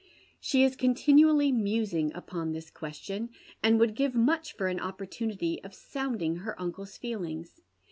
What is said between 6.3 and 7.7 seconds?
her uncle's feelings.